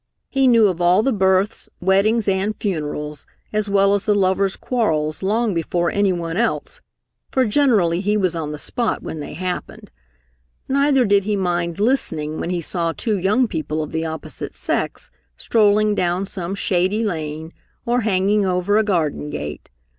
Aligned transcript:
He 0.29 0.47
knew 0.47 0.65
of 0.65 0.81
all 0.81 1.03
the 1.03 1.13
births, 1.13 1.69
weddings 1.79 2.27
and 2.27 2.55
funerals 2.55 3.27
as 3.53 3.69
well 3.69 3.93
as 3.93 4.07
the 4.07 4.15
lovers' 4.15 4.55
quarrels 4.55 5.21
long 5.21 5.53
before 5.53 5.91
anyone 5.91 6.37
else, 6.37 6.81
for 7.29 7.45
generally 7.45 8.01
he 8.01 8.17
was 8.17 8.33
on 8.33 8.51
the 8.51 8.57
spot 8.57 9.03
when 9.03 9.19
they 9.19 9.35
happened. 9.35 9.91
Neither 10.67 11.05
did 11.05 11.25
he 11.25 11.35
mind 11.35 11.79
listening 11.79 12.39
when 12.39 12.49
he 12.49 12.61
saw 12.61 12.93
two 12.93 13.19
young 13.19 13.47
people 13.47 13.83
of 13.83 13.91
the 13.91 14.05
opposite 14.07 14.55
sex 14.55 15.11
strolling 15.37 15.93
down 15.93 16.25
some 16.25 16.55
shady 16.55 17.03
lane, 17.03 17.53
or 17.85 18.01
hanging 18.01 18.43
over 18.43 18.79
a 18.79 18.83
garden 18.83 19.29
gate. 19.29 19.69